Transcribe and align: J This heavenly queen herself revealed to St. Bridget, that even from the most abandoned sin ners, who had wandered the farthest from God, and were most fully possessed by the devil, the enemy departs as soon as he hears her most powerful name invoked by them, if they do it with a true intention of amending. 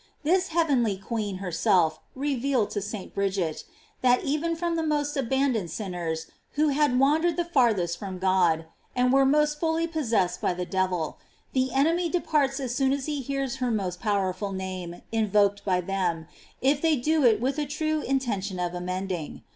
J 0.25 0.31
This 0.31 0.47
heavenly 0.47 0.97
queen 0.97 1.35
herself 1.37 1.99
revealed 2.15 2.71
to 2.71 2.81
St. 2.81 3.13
Bridget, 3.13 3.63
that 4.01 4.23
even 4.23 4.55
from 4.55 4.75
the 4.75 4.81
most 4.81 5.15
abandoned 5.15 5.69
sin 5.69 5.91
ners, 5.91 6.25
who 6.53 6.69
had 6.69 6.99
wandered 6.99 7.37
the 7.37 7.45
farthest 7.45 7.99
from 7.99 8.17
God, 8.17 8.65
and 8.95 9.13
were 9.13 9.27
most 9.27 9.59
fully 9.59 9.85
possessed 9.85 10.41
by 10.41 10.55
the 10.55 10.65
devil, 10.65 11.19
the 11.53 11.71
enemy 11.71 12.09
departs 12.09 12.59
as 12.59 12.73
soon 12.73 12.93
as 12.93 13.05
he 13.05 13.21
hears 13.21 13.57
her 13.57 13.69
most 13.69 13.99
powerful 13.99 14.51
name 14.51 15.03
invoked 15.11 15.63
by 15.63 15.81
them, 15.81 16.25
if 16.63 16.81
they 16.81 16.95
do 16.95 17.23
it 17.23 17.39
with 17.39 17.59
a 17.59 17.67
true 17.67 18.01
intention 18.01 18.59
of 18.59 18.73
amending. 18.73 19.43